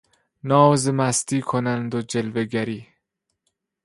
[0.43, 2.87] نازمستی کنند و جلوهگری